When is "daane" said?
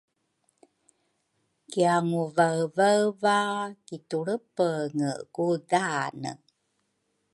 5.69-6.31